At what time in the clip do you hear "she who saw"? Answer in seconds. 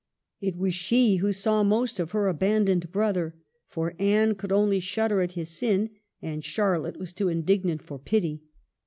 0.73-1.61